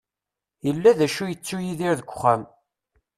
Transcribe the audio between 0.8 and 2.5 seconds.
d acu i yettu Yidir deg wexxam.